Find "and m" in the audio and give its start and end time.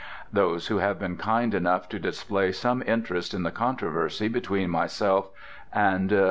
5.71-6.19